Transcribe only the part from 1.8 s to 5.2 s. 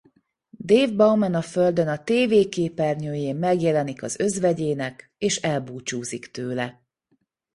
a tévé képernyőjén megjelenik az özvegyének